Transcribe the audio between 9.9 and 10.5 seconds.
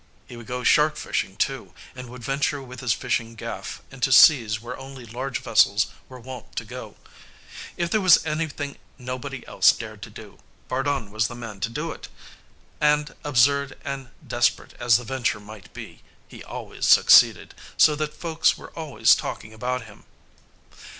do,